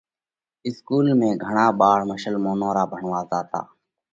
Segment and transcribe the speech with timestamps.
[0.67, 3.61] اِسڪُول ۾ گھڻا ٻاۯ مشلمونَون را ڀڻوا زاتا۔